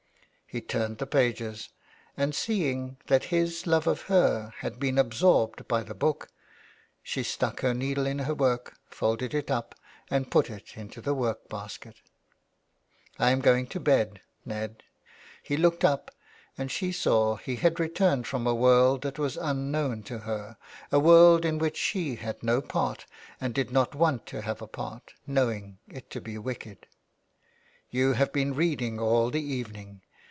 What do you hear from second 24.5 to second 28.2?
a part, knowing it to be wicked." You